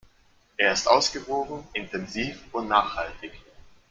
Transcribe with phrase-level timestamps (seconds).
[0.57, 3.33] Er ist ausgewogen, intensiv und nachhaltig.